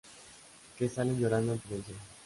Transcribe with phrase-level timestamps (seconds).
[0.77, 1.99] que salen llorando en televisión